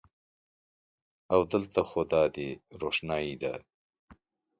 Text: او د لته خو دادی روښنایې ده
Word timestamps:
او 1.33 1.39
د 1.49 1.51
لته 1.63 1.81
خو 1.89 2.01
دادی 2.13 2.49
روښنایې 2.81 3.35
ده 3.41 3.53